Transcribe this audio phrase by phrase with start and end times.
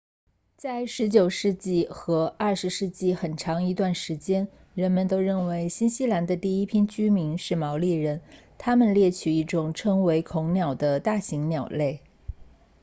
[0.57, 8.21] 在十九世纪和二十世纪很长一段时间人们都认为新西兰的第一批居民是毛利人
[8.57, 12.01] 他们猎取一种称为恐鸟的大型鸟类